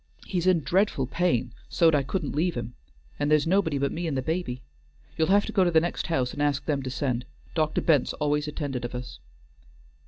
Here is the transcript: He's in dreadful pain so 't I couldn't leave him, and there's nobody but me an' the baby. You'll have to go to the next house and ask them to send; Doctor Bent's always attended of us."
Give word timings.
He's 0.25 0.47
in 0.47 0.61
dreadful 0.61 1.05
pain 1.05 1.53
so 1.69 1.91
't 1.91 1.95
I 1.95 2.01
couldn't 2.01 2.35
leave 2.35 2.55
him, 2.55 2.73
and 3.19 3.29
there's 3.29 3.45
nobody 3.45 3.77
but 3.77 3.91
me 3.91 4.07
an' 4.07 4.15
the 4.15 4.23
baby. 4.23 4.63
You'll 5.15 5.27
have 5.27 5.45
to 5.45 5.51
go 5.51 5.63
to 5.63 5.69
the 5.69 5.79
next 5.79 6.07
house 6.07 6.33
and 6.33 6.41
ask 6.41 6.65
them 6.65 6.81
to 6.81 6.89
send; 6.89 7.23
Doctor 7.53 7.81
Bent's 7.81 8.13
always 8.13 8.47
attended 8.47 8.83
of 8.83 8.95
us." 8.95 9.19